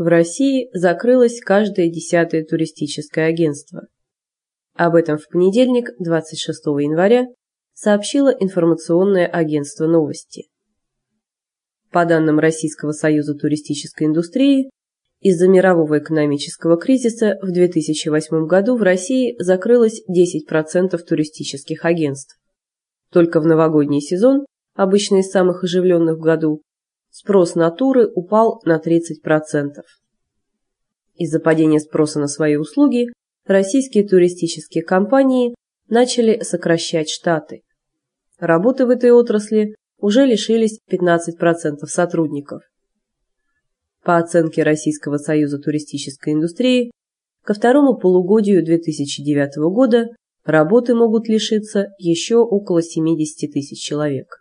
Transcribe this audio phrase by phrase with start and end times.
[0.00, 3.86] В России закрылось каждое десятое туристическое агентство.
[4.74, 7.26] Об этом в понедельник, 26 января,
[7.74, 10.48] сообщило информационное агентство «Новости».
[11.92, 14.70] По данным Российского союза туристической индустрии,
[15.20, 22.38] из-за мирового экономического кризиса в 2008 году в России закрылось 10% туристических агентств.
[23.12, 26.62] Только в новогодний сезон, обычно из самых оживленных в году,
[27.10, 29.82] спрос на туры упал на 30%.
[31.16, 33.08] Из-за падения спроса на свои услуги
[33.44, 35.54] российские туристические компании
[35.88, 37.62] начали сокращать штаты.
[38.38, 42.62] Работы в этой отрасли уже лишились 15% сотрудников.
[44.02, 46.90] По оценке Российского союза туристической индустрии,
[47.44, 50.08] ко второму полугодию 2009 года
[50.44, 54.39] работы могут лишиться еще около 70 тысяч человек.